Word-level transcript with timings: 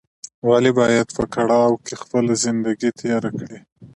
ولې 0.47 0.71
باید 0.79 1.07
په 1.17 1.23
کړاوو 1.35 1.81
کې 1.85 1.93
خپله 2.01 2.33
زندګي 2.43 2.91
تېره 2.99 3.29
کړې 3.39 3.59